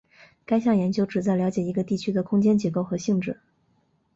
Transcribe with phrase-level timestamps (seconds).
[0.47, 3.39] 这项研究旨在了解一个地区的空间结构和性质。